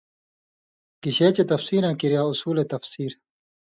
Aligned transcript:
گِشے 1.03 1.27
چے 1.35 1.43
تفسیراں 1.51 1.95
کِریا 1.99 2.21
اُصول 2.29 2.57
تفسیر، 2.71 3.11